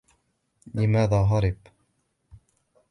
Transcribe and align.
لماذ 0.73 1.13
هرب؟ 1.13 1.57